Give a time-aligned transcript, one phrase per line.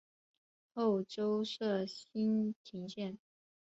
[0.73, 3.19] 后周设莘亭县。